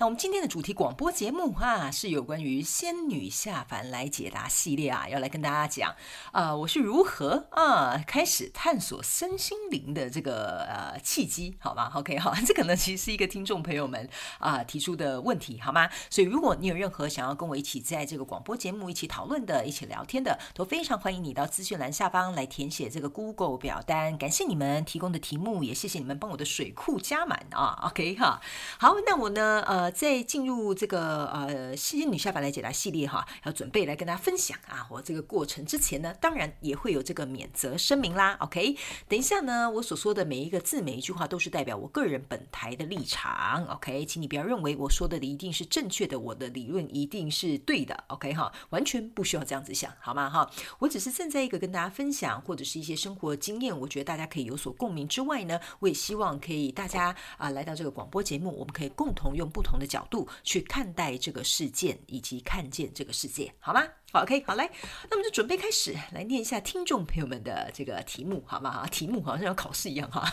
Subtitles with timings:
[0.00, 5.94] 那我们今天的主题广播节目啊，是有关于仙女下凡来解答系列啊，要来跟大家讲
[6.32, 11.92] 啊、我是如何啊开始探索身心灵的这个呃契机，好吗？
[12.00, 14.08] OK 好，这个呢其实是一个听众朋友们
[14.38, 15.90] 啊、提出的问题，好吗？
[16.08, 24.16] 所以如果你有任何想要跟我一起在这个广播节目一起讨论的、一起聊天的，都非常欢迎你到资讯栏下方来填写这个 Google 表单。
[24.16, 27.78] 感谢你们提供的题目，也谢谢你们帮我的水库加满啊。
[27.90, 28.40] OK 哈，
[28.78, 29.89] 好，那我呢呃。
[29.90, 38.36] 在进入这个呃仙女下凡来解答系列哈，要准备来跟大家分享啊，我这个过程之前呢，当然也会有这个免责声明啦。
[38.40, 38.76] OK，
[39.08, 43.64] 等一下呢，我所说的每一个字每一句话都是代表我个人本台的立场。
[43.66, 48.04] OK，请你不要认为我说的一定是正确的，我的理论一定是对的。
[48.08, 50.30] OK 哈，完全不需要这样子想，好吗？
[50.30, 63.82] 哈，我只是站在一个跟大家分享或者是一些生活经验，我觉得大家可以有所共鸣之外呢，我也希望可以大家啊、来到这个广播节目，我们可以共同用不同的角度去看待这个事件，以及看见这个世界，好吗？
[64.12, 64.68] 好，OK，好，来，
[65.08, 68.84] 那么就准备开始来念一下听众朋友们的这个题目，好吗？
[68.88, 70.28] 题目好像要考试一样哈。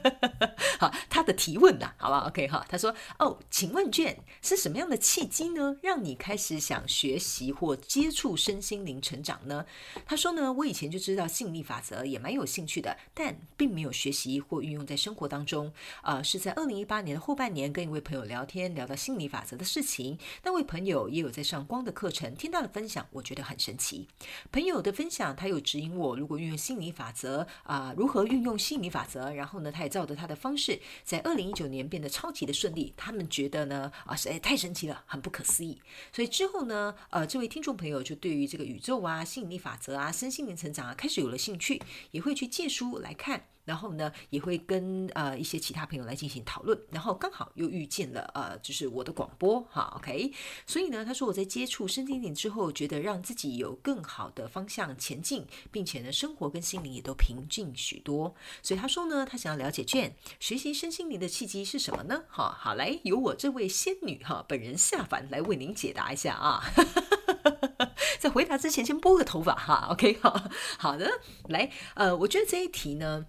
[0.80, 2.64] 好，他的提问呐，好吧，OK 哈。
[2.66, 9.66] 他说：“哦，请问卷是什么样的契机呢，让你开始想学习或接触身心灵成长呢？”
[10.06, 15.70] 他说呢：“我以前就知道吸引力法则，也蛮有兴趣的，但并没有学习或运用在生活当中。
[16.02, 20.18] 呃，是在二零一八年的后半年，跟一位朋友聊天，聊到吸引力法则的事情。
[20.42, 24.06] 那位朋友也有在上光的课程，听到了分享。”我觉得很神奇，
[24.52, 29.30] 朋友的分享，他有指引我，如果运用吸引力法则啊、如何运用吸引力法则？
[29.32, 32.92] 然后呢，他也照着他的方式，在二零一九年变得超级的顺利。
[32.96, 35.80] 他们觉得呢，啊，实在太神奇了，很不可思议。
[36.12, 41.82] 所以之后呢，呃，这位听众朋友就对于这个宇宙啊、吸引力法则啊、身心灵成长啊，开始有了兴趣，
[42.12, 43.44] 也会去借书来看。
[43.70, 50.32] 然后呢，也会跟呃一些其他朋友来进行讨论，然后刚好又遇见了呃，就是我的广播哈，OK。
[50.66, 58.34] 所以呢，他说我在接触身心灵之后，觉得让自己有更好的方向前进，并且呢，生活跟心灵也都平静许多。
[58.60, 62.24] 所以他说呢，他想要了解卷学习身心灵的契机是什么呢？
[62.28, 66.64] 哈，好，来由我这位仙女哈本人下凡来为您解答一下啊。
[68.18, 71.08] 在回答之前，先拨个头发哈，OK，好好的，
[71.48, 73.26] 来，呃，我觉得这一题呢。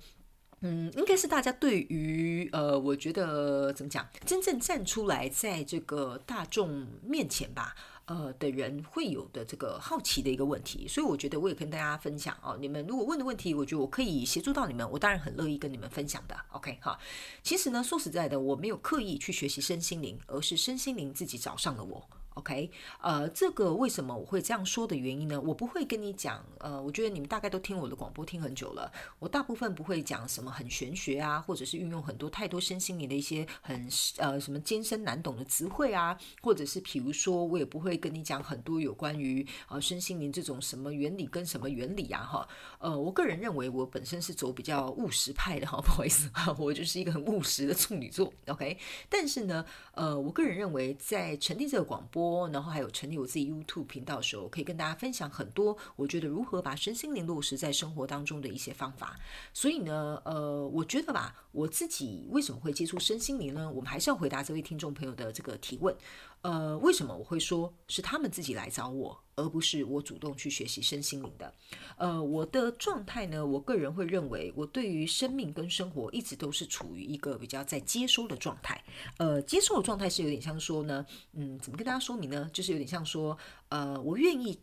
[0.61, 12.55] 嗯，应该是大家对于呃，我觉得怎么讲，真正站出来在这个大众面前吧，呃的人会有的这个好奇的一个问题，所以我觉得我也跟大家分享哦。
[12.61, 16.35] 你们如果问的问题，我觉得我可以协助到你们，我当然很乐意跟你们分享的。
[16.51, 16.99] OK 哈，
[17.41, 22.07] 其实呢，说实在的，我没有刻意去学习身心灵，而是身心灵自己找上了我。
[22.36, 22.72] OK，
[23.02, 25.40] 呃，这个为什么我会这样说的原因呢？
[25.42, 42.47] 我不会跟你讲，呃，我觉得你们大概都听我的广播听很久了，我大部分不会讲什么很玄学啊，或者是运用很多太多身心灵的一些很呃什么艰深难懂的词汇啊，或者是比如说我也不会跟你讲很多有关于呃身心灵这种什么原理跟什么原理啊，哈，
[42.80, 48.78] 呃，我个人认为我本身是走比较务实派的哈， 不好意思哈，我就是一个很务实的处女座，OK，
[49.09, 52.21] 但是呢，呃，我个人认为在成立这个广播。
[52.52, 59.20] 然后还有成立我自己 YouTube 频道的时候，可以跟大家分享很多我觉得如何把身心灵落实在生活当中的一些方法。
[59.54, 63.70] 所以呢，呃，我觉得吧，我自己为什么会接触身心灵呢？
[63.72, 65.96] 我们还是要回答这位听众朋友的这个提问。
[66.41, 71.53] 呃，为什么我会说是他们自己来找我，而不是我主动去学习身心灵的？
[71.97, 78.84] 呃，我的状态呢，我个人会认为，我对于生命跟生活一直都是处于一个比较在接收的状态。
[79.18, 82.49] 呃，接收的状态是有点像说呢，嗯，怎么跟大家说明呢？
[82.52, 83.38] 就是有点像说，
[83.70, 84.59] 呃，我愿意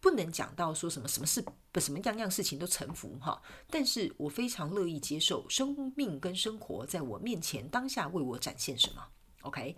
[0.00, 3.40] 不能讲到说什么什么事不什么样样事情都臣服哈，
[3.70, 9.06] 但是我非常乐意接受生命跟生活在我面前当下为我展现什么。
[9.42, 9.76] OK。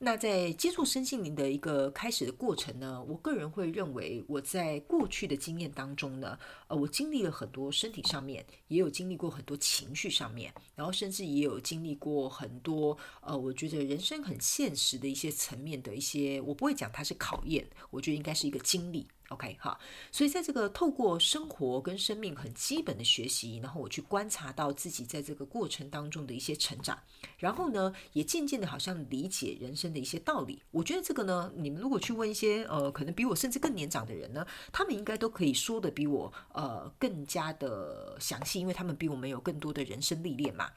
[0.00, 19.08] 那在接触身心灵的一个开始的过程呢，我个人会认为我在过去的经验当中呢，呃，我经历了很多身体上面，也有经历过很多情绪上面，然后甚至也有经历过很多呃，我觉得人生很现实的一些层面的一些，我不会讲它是考验，我觉得应该是一个经历。
[19.30, 19.80] OK 好，
[20.12, 26.96] 所以在这个透过生活跟生命很基本的学习，然后我去观察到自己在这个过程当中的一些成长，
[27.38, 29.88] 然后呢，也渐渐的好像理解人生。
[29.88, 30.62] 的一些道理。
[30.70, 40.70] 我觉得这个呢，你们如果去问一些呃，可能比我甚至更年长的人呢，他们应该都可以说得比我呃更加的详细，因为他们比我们有更多的人生历练嘛。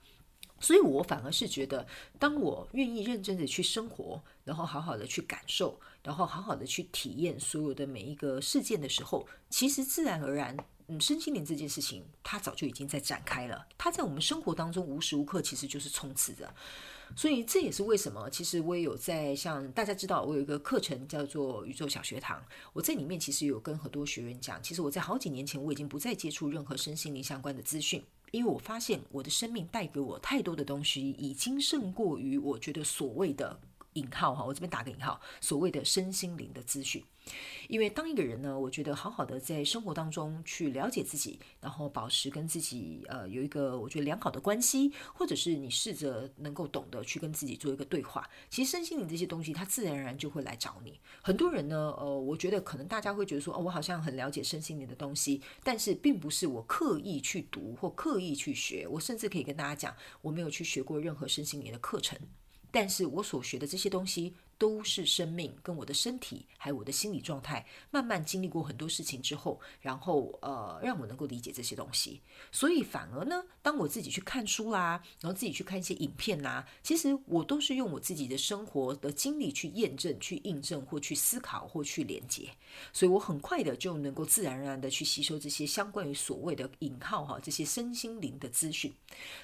[0.62, 1.86] 所以我反而是觉得，
[2.20, 10.58] 当我愿意认真的去生活，然后好好的去感受，然后好好的去体验所有的每一个事件的时候，其实自然而然，
[10.88, 13.68] 嗯，身心灵这件事情，它早就已经在展开了。
[13.78, 16.54] 它在我们生活当中无时无刻其实就是充斥着。
[17.14, 22.42] 所以这也是为什么，其实我也有在像大家知道，我有一个课程叫做宇宙小学堂。
[22.72, 28.02] 我在里面其实有跟很多学员讲，其实我在好几年前我已经不再接触任何身心灵相关的资讯。
[28.32, 33.60] 因为我发现我的生命带给我太多的东西，已经胜过于我觉得所谓的
[33.94, 37.04] 引号哈，我这边打个引号，所谓的身心灵的资讯。
[37.68, 51.00] 因为当一个人呢，我觉得好好的在生活当中去了解自己，然后保持跟自己呃有一个我觉得良好的关系，或者是你试着能够懂得去跟自己做一个对话，其实身心灵这些东西它自然而然就会来找你。
[51.22, 62.18] 很多人呢，呃，我觉得可能大家会觉得说，哦，我好像很了解身心灵的东西，但是并不是我刻意去读或刻意去学，我甚至可以跟大家讲，我没有去学过任何身心灵的课程，
[62.72, 64.34] 但是我所学的这些东西。
[64.62, 72.22] 都是生命跟我的身体，还有我的心理状态，慢慢经历过很多事情之后，然后呃，让我能够理解这些东西。
[72.52, 82.48] 所以反而呢，当我自己去看书啦，然后自己去看一些影片啦，其实我都是用我自己的生活的经历去验证、去印证或去思考或去连接。
[82.94, 88.94] 所以我很快的就能够自然而然的去吸收这些相关于所谓的引号哈这些身心灵的资讯。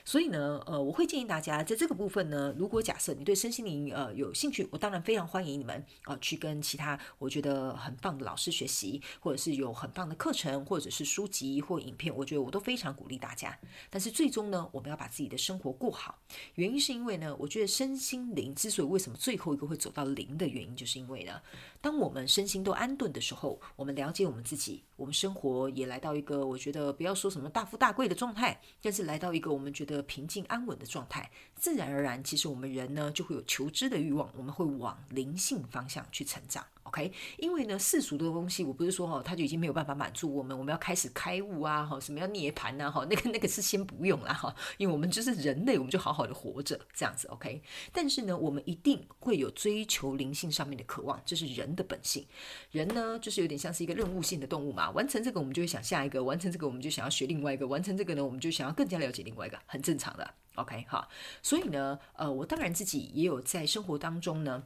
[0.06, 5.04] 所以呢，呃，我会建议大家在这个部分呢，如果假设你对身心灵呃有兴趣，我当然。
[5.08, 13.58] 非常欢迎你们啊、去跟其他我觉得很棒的老师学习，或者是有很棒的课程，或者是书籍或影片，我觉得我都非常鼓励大家。
[13.90, 16.20] 但是最终呢，我们要把自己的生活过好。
[16.56, 21.42] 原因是因为呢，我觉得身心灵之所以为什么最后一个会走到零的原因，就是因为呢，
[21.80, 37.12] 当我们身心都安顿的时候，我们了解我们自己，我们生活也来到一个我觉得不要说什么大富大贵的状态，但是来到一个我们觉得平静安稳的状态，自然而然，其实我们人呢就会有求知的欲望，我们会往灵性方向去成长，OK？
[37.38, 47.62] 因为呢，世俗的东西，我不是说哈，它就已经没有办法满足我们，我们要开始开悟啊，哈，什么要涅槃呐，哈，那个那个是先不用啦，哈，因为我们就是人类，我们就好好的活着这样子，OK？
[47.92, 52.26] 但是呢，我们一定会有追求灵性上面的渴望，这是人的本性。
[52.72, 60.86] 人呢，就是有点像是一个任务性的动物嘛，完成这个我们就会想下一个，完成这个我们就想要学另外一个，完成这个呢，我们就想要更加了解另外一个，很正常的，OK？
[60.88, 61.08] 哈，
[61.42, 64.64] 所以呢，呃，我当然自己也有在生活当中呢。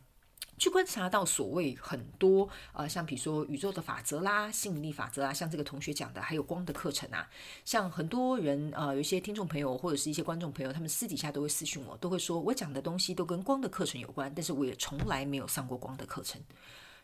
[0.61, 7.27] 去观察到所谓很多呃，像比如说宇宙的法则啦、吸引力法则啊，像这个同学讲的，还有光的课程啊，
[7.65, 16.39] 像很多人呃，有些听众朋友或者是一些观众朋友，他们私底下都会私讯我，都会说我讲的东西都跟光的课程有关，但是我也从来没有上过光的课程。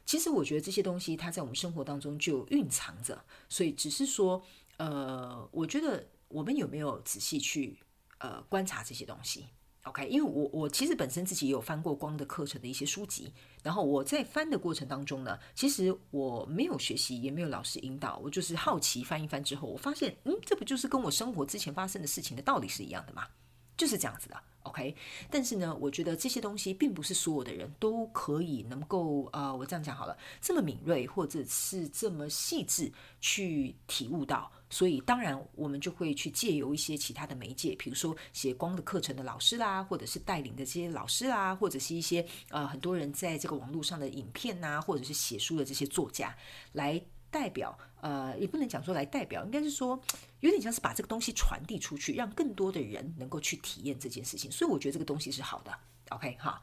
[0.06, 3.20] 其实我觉得这些东西它在我们生活当中就蕴藏着，
[3.50, 4.40] 所以只是说
[4.78, 7.80] 呃，我觉得我们有没有仔细去
[8.20, 9.48] 呃观察这些东西
[9.88, 23.28] ？OK，因为我我其实本身自己也有翻过光的课程的一些书籍，然后我在翻的过程当中呢，其实我没有学习，也没有老师引导，我就是好奇翻一翻之后，我发现，嗯，这不就是跟我生活之前发生的事情的道理是一样的吗？
[23.76, 24.36] 就是这样子的。
[24.68, 24.96] OK，
[25.30, 46.36] 但是呢，我觉得这些东西并不是所有的人都可以能够，呃，我这样讲好了，这么敏锐或者是这么细致去体悟到，所以当然我们就会去借由一些其他的媒介，比如说写光的课程的老师啦，或者是带领的这些老师啦，或者是一些呃很多人在这个网络上的影片呐，或者是写书的这些作家
[46.74, 47.02] 来。
[47.38, 50.00] 代表呃，也不能讲说来代表，应该是说
[50.40, 54.52] 有点像是把这个东西传递出去，让更多的人能够去体验这件事情。
[54.52, 55.72] 所以我觉得这个东西是好的
[56.10, 56.60] ，OK 哈。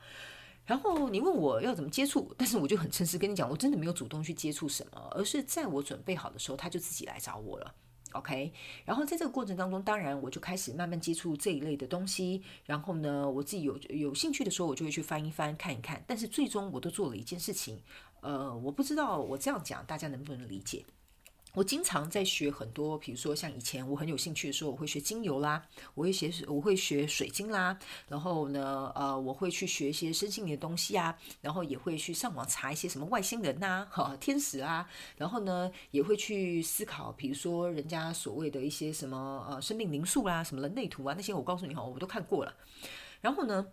[0.66, 7.72] 然后你问我要怎么接触，但是我就很诚实跟你讲，我真的没有主动去接触什么，而是在我准备好的时候，他就自己来找我了
[8.14, 8.52] ，OK。
[8.84, 12.42] 然后在这个过程当中，当然我就开始慢慢接触这一类的东西。
[12.64, 16.02] 然后呢，我自己有有兴趣的时候，我就会去翻一翻看一看。
[16.06, 17.80] 但是最终我都做了一件事情。
[18.24, 20.82] 呃，我不知道我这样讲大家能不能理解。
[21.52, 25.64] 我经常在学很多，比如说像以前我很有兴趣的时候，我会学精油啦，
[25.94, 27.78] 我会学我会学水晶啦，
[28.08, 42.52] 然后呢，呃，我会去学一些身心灵的东西啊，然后也会去上网查一些什么外星人呐，哈，天使啊，然后呢，也会去思考，比如说人家所谓的一些什么呃生命灵数啦，什么人类图啊那些，我告诉你哈，我都看过了。
[43.20, 43.64] 然后呢，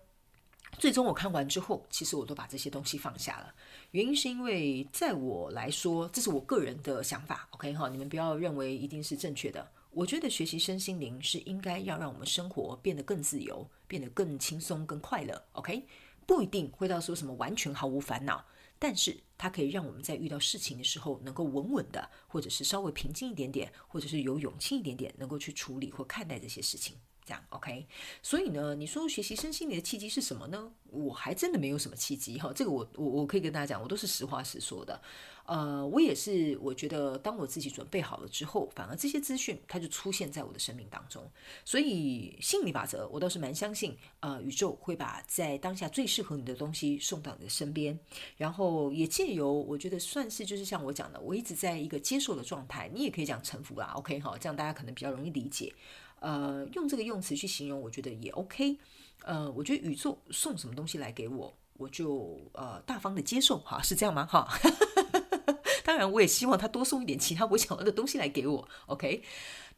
[0.77, 3.53] 最终我看完之后，其实我都把这些东西放下了。
[3.91, 9.69] 原因是因为在我来说，这是我个人的想法，OK 哈，你们不要认为一定是正确的。
[9.91, 15.85] 我觉得学习身心灵是应该要让我们生活变得更自由，变得更轻松、更快乐，OK。
[16.25, 18.45] 不一定会到说什么完全毫无烦恼，
[18.79, 26.95] 但是它可以让我们在遇到事情的时候能够稳稳的，或者是稍微平静一点点，或者是有勇气一点点，能够去处理或看待这些事情。
[27.25, 27.85] 这样 OK，
[28.21, 30.71] 所以呢，你说学习身心灵的契机是什么呢？
[30.89, 35.01] 我还真的没有什么契机哈，这个我我我可以跟大家讲，我都是实话实说的。
[35.45, 41.29] 呃，我也是，我觉得当我自己准备好了之后，反而这些资讯它就出现在我的生命当中。
[41.65, 47.97] 所以心理法则，我倒是蛮相信，呃，宇宙会把在当下最适合你的东西送到你的身边，
[48.37, 55.73] 然后也借由我觉得算是就是像我讲的，我一直在一个接受的状态，你也可以讲臣服啦，OK 哈，这样大家可能比较容易理解。
[56.21, 58.77] 呃，用这个用词去形容，我觉得也 OK。
[59.23, 64.25] 呃，我觉得宇宙送什么东西来给我，我就呃大方的接受哈，是这样吗？
[64.25, 64.47] 哈，
[65.85, 69.23] 当然我也希望他多送一点其他我想要的东西来给我，OK。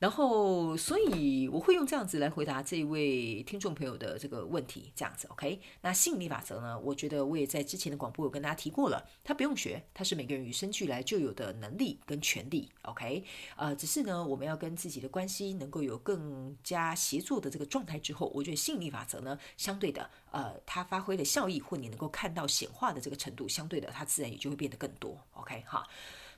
[0.03, 5.61] 然后，所以我会用这样子来回答这位听众朋友的这个问题，这样子，OK。
[5.79, 6.77] 那吸引力法则呢？
[6.77, 13.23] 我觉得我也在之前的广播有跟大家提过了，它不用学，它是每个人与生俱来就有的能力跟权利，OK。
[13.55, 25.87] 呃，只是呢，我们要跟自己的关系能够有更加协作的这个状态之后，我觉得吸引力法则呢，相对的，呃，它发挥的效益或你能够看到显化的这个程度，相对的，它自然也就会变得更多，OK 哈。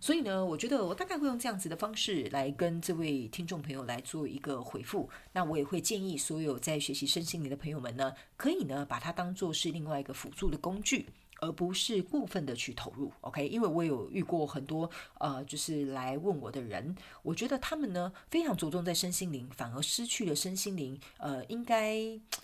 [0.06, 5.10] 所以呢，我觉得我大概会用这样子的方式来跟这位听众朋友来做一个回复。
[5.34, 11.08] 那我也会建议所有在学习身心灵的朋友们呢，可以呢把它当做是另外一个辅助的工具，
[11.42, 13.12] 而不是过分的去投入。
[13.22, 21.98] OK，因为我有遇过很多呃，就是来问我的人，我觉得他们呢非常着重在身心灵，反而失去了身心灵呃应该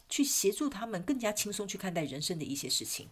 [0.10, 3.08] 去协助他们更加轻松去看待人生的一些事情。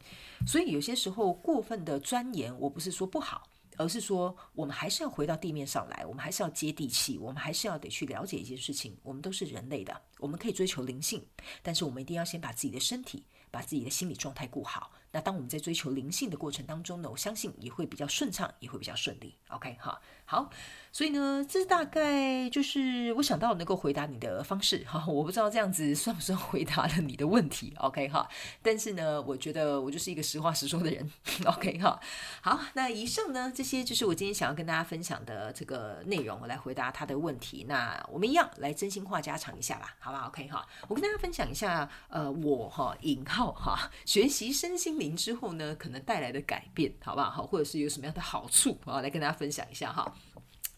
[0.48, 3.48] 所以有些时候过分的钻研，我不是说不好。
[3.80, 8.98] 而是说，我们还是要回到地面上来，我们还是要接地气，我们还是要得去了解一些事情。
[9.04, 11.26] 我们都是人类的，我们可以追求灵性，
[11.64, 14.92] 但是我们一定要先把自己的身体、把自己的心理状态顾好。
[15.12, 19.36] 那当我们在追求灵性的过程当中呢，我相信也会比较顺畅，也会比较顺利。
[19.48, 20.52] OK，哈，好。
[20.92, 25.04] 所以呢，这大概就是我想到能够回答你的方式哈。
[25.08, 28.30] 我不知道这样子算不算回答了你的问题，OK 哈。
[28.62, 31.12] 但是呢，我觉得我就是一个实话实说的人
[31.46, 32.00] ，OK 哈。
[32.42, 37.66] 好，那以上呢，这些就是我今天想要跟大家分享的这个内容，我来回答他的问题。
[37.68, 40.68] 那我们一样来真心话家常一下吧，好吧？OK 哈。
[40.88, 47.30] 我跟大家分享一下，呃，我哈引号哈学习身心灵之后呢，可能带来的改变，好不好？
[47.30, 50.12] 好，或者是有什么样的好处，啊来跟大家分享一下哈。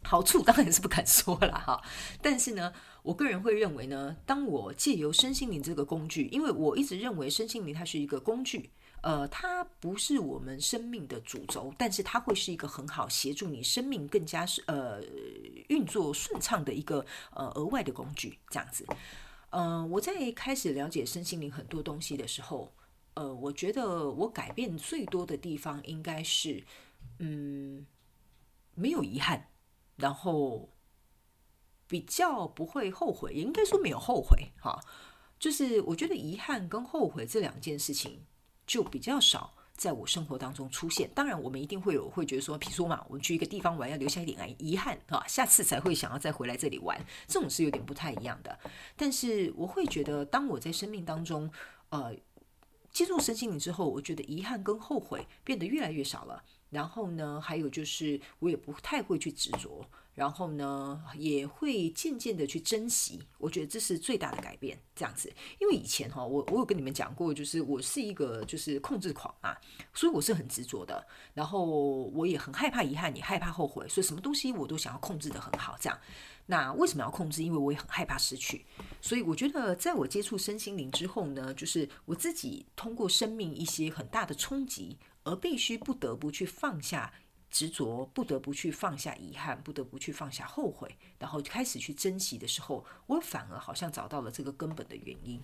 [0.03, 1.81] 好处当然是不敢说了哈，
[2.21, 2.73] 但是呢，
[3.03, 15.01] 我个人会认为呢，当我借由身心灵这个工具，因为我一直认为身心灵它是一个工具，呃，它不是我们生命的主轴，但是它会是一个很好协助你生命更加是呃
[15.69, 18.85] 运作顺畅的一个呃额外的工具，这样子。
[19.49, 22.71] 嗯、呃，我在开始了解身心灵很多东西的时候，
[23.15, 26.63] 呃，我觉得我改变最多的地方应该是，
[27.19, 27.85] 嗯，
[28.75, 29.47] 没有遗憾。
[29.97, 30.69] 然后
[31.87, 34.79] 比较不会后悔，也应该说没有后悔哈。
[35.37, 38.25] 就是我觉得遗憾跟后悔这两件事情
[38.71, 41.09] 就比较少在我生活当中出现。
[41.13, 46.97] 当然，我们一定会有会觉得说，比如说嘛，我们去一个地方玩要留下一点遗憾啊，下次才会想要再回来这里玩，
[47.27, 48.57] 这种是有点不太一样的。
[48.95, 51.51] 但是我会觉得，当我在生命当中
[51.89, 52.15] 呃
[52.93, 56.41] 接触身心灵之后，我觉得遗憾跟后悔变得越来越少了。
[56.69, 63.21] 然后呢，还有就是我也不太会去执着，然后呢，也会渐渐的去珍惜。
[63.37, 65.31] 我觉得这是最大的改变，这样子。
[65.59, 69.57] 因为以前哈，我我有跟你们讲过，就是我是一个就是控制狂啊，
[69.93, 71.05] 所以我是很执着的。
[71.33, 75.97] 然后我也很害怕遗憾，也害怕后悔，所以什么东西我都想要控制得很好，这样。
[76.45, 77.43] 那为什么要控制？
[77.43, 78.65] 因为我也很害怕失去。
[78.99, 84.97] 所以我觉得，在我接触身心灵之后呢，就是我自己通过生命一些很大的冲击。
[85.23, 87.13] 而必须不得不去放下
[87.51, 90.89] 执着，不得不去放下遗憾，不得不去放下后悔，
[91.19, 95.39] 然后开始去珍惜的时候，我反而好像找到了这个根本的原因。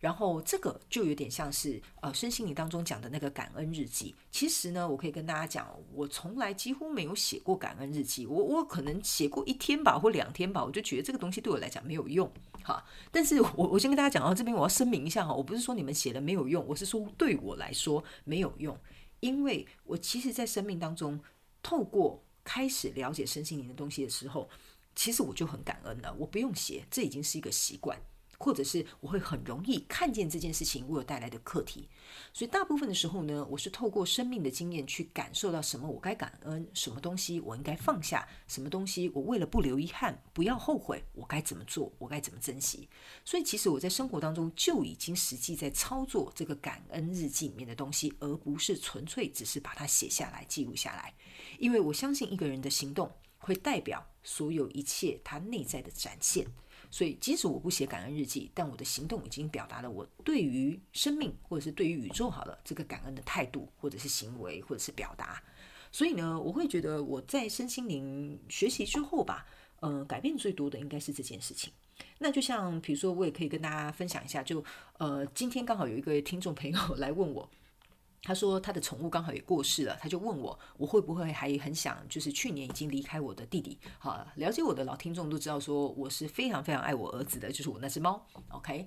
[0.00, 4.14] 然后这个就有点像是呃，身心灵当中讲的那个感恩日记。
[4.30, 8.26] 其实呢，我可以跟大家讲，我从来几乎没有写过感恩日记。
[8.26, 12.32] 我我可能写过一天吧，或两天吧，我就觉得这个东西对我来讲没有用。
[12.62, 18.74] 哈，但是我我先跟大家讲到这边，我要声明一下哈，我不是说你们写了没有用，我是说对我来说没有用。
[19.20, 21.20] 因为我其实，在生命当中，
[21.62, 24.48] 透过开始了解身心灵的东西的时候，
[24.94, 26.14] 其实我就很感恩了。
[26.18, 27.98] 我不用写，这已经是一个习惯。
[28.38, 31.88] 或者是我会很容易看见这件事情为我带来的课题。
[32.32, 42.88] 所以大部分的时候呢，我是透过生命的经验去感受到什么我该感恩，什么东西我应该放下，什么东西我为了不留遗憾、不要后悔，我该怎么做，我该怎么珍惜。
[43.24, 51.14] 所以其实我在生活当中就已经实际在操作这个感恩日记里面的东西，而不是纯粹只是把它写下来、记录下来。
[51.62, 56.44] 因为我相信一个人的行动会代表所有一切他内在的展现。
[56.90, 65.40] 所以，即使我不写感恩日记，但我的行动已经表达了我对于生命或者是对于宇宙好了这个感恩的态度，或者是行为，或者是表达。
[65.92, 69.46] 所以呢，我会觉得我在身心灵学习之后吧，
[69.78, 71.72] 呃，改变最多的应该是这件事情。
[72.18, 74.62] 那就像比如说，我也可以跟大家分享一下，就
[74.98, 77.48] 呃，今天刚好有一个听众朋友来问我。
[78.22, 83.78] 他说他的宠物刚好也过世了，他就问我，我会不会还很想，就是去年已经离开我的弟弟。
[83.98, 88.24] 好，了解我的老听众都知道，说我是非常非常爱我儿子的，就是我那只猫。
[88.50, 88.86] OK，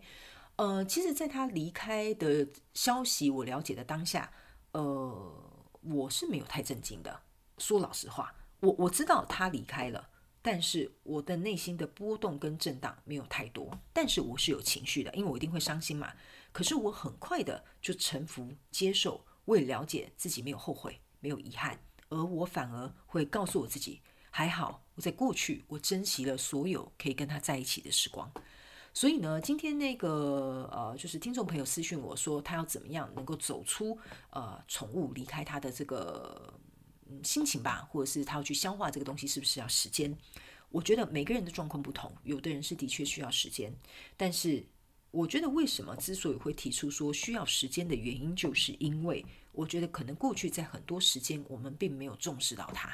[0.56, 4.32] 呃，其实，在他离开的消息我了解的当下，
[4.72, 5.34] 呃，
[5.82, 7.20] 我是没有太震惊的。
[7.58, 10.10] 说老实话，我我知道他离开了，
[10.48, 16.14] 但是我的内心的波动跟震荡没有太多，但是我是有情绪的，因为我一定会伤心嘛。
[16.52, 28.32] 可是我很快的就臣服接受，我也了解自己没有后悔，没有遗憾，而我反而会告诉我自己，还好我在过去我珍惜了所有可以跟他在一起的时光。
[28.94, 33.98] 所以呢，今天那个呃，就是听众朋友私讯我说，他要怎么样能够走出
[34.30, 36.54] 呃宠物离开他的这个
[37.24, 40.15] 心情吧，或者是他要去消化这个东西，是不是要时间？
[40.69, 43.74] 我觉得每个人的状况不同，有的人是的确需要时间，
[44.15, 44.65] 但是。
[45.12, 52.93] 我觉得为什么之所以会提出说需要时间的原因，就是因为我觉得可能过去在很多时间我们并没有重视到它，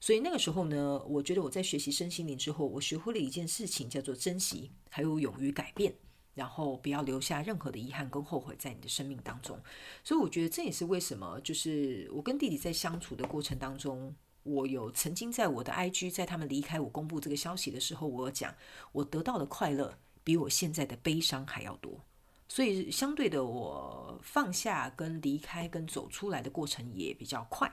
[0.00, 5.94] 所以那个时候呢，我觉得我在学习身心灵之后，我学会了一件事情叫做珍惜，还有勇于改变，
[6.34, 9.58] 然后不要留下任何的遗憾跟后悔在你的生命当中。
[10.04, 18.54] 所以我觉得这也是为什么，就是我跟弟弟在相处的过程当中，我有曾经在我的 IG，在他们离开我公布这个消息的时候，我有讲
[18.92, 19.98] 我得到的快乐。
[20.24, 22.00] 比我现在的悲伤还要多，
[22.46, 27.68] 所以相对的，我放下跟离开跟走出来的过程也比较快。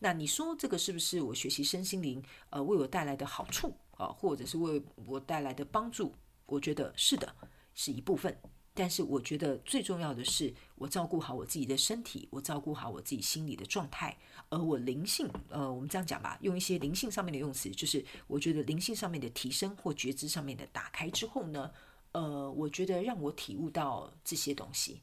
[0.00, 6.12] 那你说这个是不是我学习身心灵呃为我带来的好处啊，或者是为我带来的帮助？
[6.46, 7.32] 我觉得是的，
[7.74, 8.36] 是一部分。
[8.76, 21.70] 但是我觉得最重要的是，我照顾好我自己的身体，我照顾好我自己心理的状态，而我灵性，呃，我们这样讲吧，用一些灵性上面的用词，就是我觉得灵性上面的提升或觉知上面的打开之后呢，
[22.10, 25.00] 呃，我觉得让我体悟到这些东西。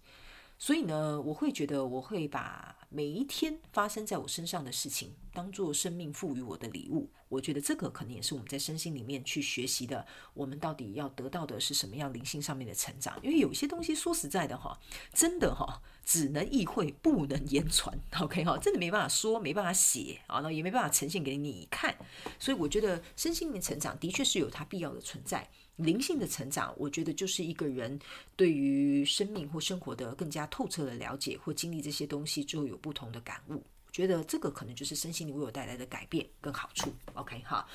[0.61, 7.09] 所以呢，我会觉得我会把每一天发生在我身上的事情当做生命赋予我的礼物。
[7.29, 10.05] 我觉得这个可能也是我们在身心里面去学习的。
[10.35, 13.17] 我们到底要得到的是什么样灵性上面的成长？
[13.23, 14.79] 因为有些东西说实在的哈，
[15.11, 17.97] 真的哈，只能意会不能言传。
[18.19, 21.97] OK 哈，真的没办法说，没办法写啊，那也没办法呈现给你看。
[22.37, 25.49] 所以我觉得身心里面成长的确是有它必要的存在。
[25.83, 27.99] 灵性的成长，我觉得就是一个人
[28.35, 33.63] 对于生命或生活的更加透彻的了解，或经历这些东西之后有不同的感悟。
[33.91, 36.93] 觉得这个可能就是身心灵为我带来的改变跟好处。
[37.13, 37.67] OK 哈，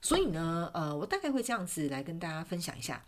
[0.00, 3.04] 所以呢，呃，我大概会这样子来跟大家分享一下。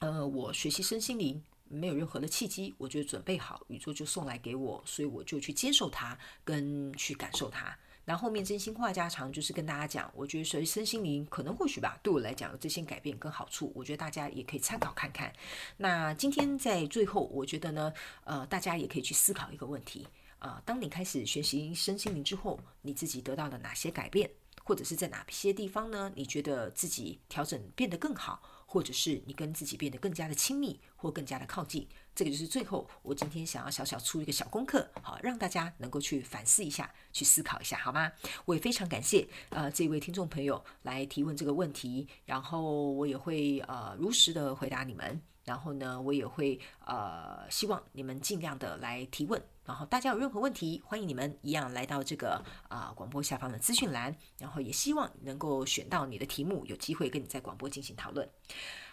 [0.00, 7.74] 呃，我学习身心灵没有任何的契机，我就准备好，宇宙就送来给我，所以我就去接受它，跟去感受它。
[8.06, 15.30] 然后面真心话家常就是跟大家讲，我觉得所谓身心灵可能或许吧，对我来讲有这些改变跟好处，我觉得大家也可以参考看看。
[15.76, 17.92] 那今天在最后，我觉得呢，
[18.22, 20.06] 呃，大家也可以去思考一个问题
[20.38, 24.30] 啊，当你开始学习身心灵之后，你自己得到了哪些改变，
[24.62, 26.12] 或者是在哪些地方呢？
[26.14, 28.40] 你觉得自己调整变得更好？
[28.68, 38.10] 或者是你跟自己变得更加的亲密，或更加的靠近，这个就是最后我今天想要小小出一个小功课，好，让大家能够去反思一下，去思考一下，好吗？
[38.46, 49.40] 我也非常感谢呃这位听众朋友来提问这个问题，然后我也会呃如实的回答你们，然后呢，我也会呃希望你们尽量的来提问。
[49.66, 58.26] 然后大家有任何问题，欢迎你们一样来到这个啊、广播下方的资讯栏，然后也希望能够选到你的题目，有机会跟你在广播进行讨论。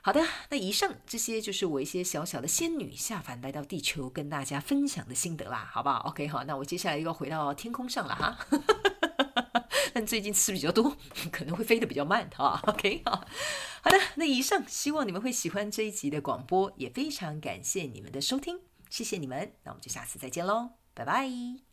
[0.06, 8.38] 好的，那以上这些就是我一些小小的仙女下凡来到地球跟大家分享的心得啦，好不好？OK，好，那我接下来又要回到天空上了哈，
[9.96, 10.98] 但最近吃比较多，
[11.32, 12.62] 可能会飞得比较慢哈。
[12.68, 13.26] OK，好，
[13.82, 18.60] 好的，那以上希望你们会喜欢这一集的广播，也非常感谢你们的收听。
[18.90, 21.73] 谢谢你们，那我们就下次再见喽，拜拜。